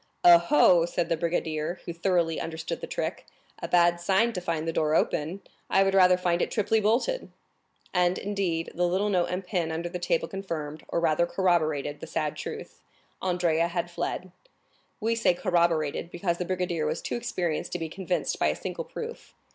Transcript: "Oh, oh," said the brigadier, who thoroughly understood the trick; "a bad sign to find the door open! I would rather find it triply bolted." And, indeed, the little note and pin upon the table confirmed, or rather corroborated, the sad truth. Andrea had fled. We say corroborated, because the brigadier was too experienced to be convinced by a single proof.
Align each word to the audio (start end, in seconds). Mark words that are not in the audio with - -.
"Oh, 0.23 0.47
oh," 0.49 0.85
said 0.87 1.09
the 1.09 1.15
brigadier, 1.15 1.79
who 1.85 1.93
thoroughly 1.93 2.39
understood 2.41 2.81
the 2.81 2.87
trick; 2.87 3.27
"a 3.61 3.67
bad 3.67 4.01
sign 4.01 4.33
to 4.33 4.41
find 4.41 4.67
the 4.67 4.73
door 4.73 4.95
open! 4.95 5.41
I 5.69 5.83
would 5.83 5.93
rather 5.93 6.17
find 6.17 6.41
it 6.41 6.49
triply 6.49 6.81
bolted." 6.81 7.29
And, 7.93 8.17
indeed, 8.17 8.71
the 8.73 8.87
little 8.87 9.09
note 9.09 9.27
and 9.27 9.45
pin 9.45 9.69
upon 9.69 9.83
the 9.91 9.99
table 9.99 10.27
confirmed, 10.27 10.83
or 10.87 10.99
rather 10.99 11.27
corroborated, 11.27 11.99
the 11.99 12.07
sad 12.07 12.35
truth. 12.35 12.81
Andrea 13.21 13.67
had 13.67 13.91
fled. 13.91 14.31
We 14.99 15.13
say 15.13 15.35
corroborated, 15.35 16.09
because 16.09 16.39
the 16.39 16.45
brigadier 16.45 16.87
was 16.87 17.03
too 17.03 17.13
experienced 17.15 17.71
to 17.73 17.77
be 17.77 17.87
convinced 17.87 18.39
by 18.39 18.47
a 18.47 18.55
single 18.55 18.85
proof. 18.85 19.35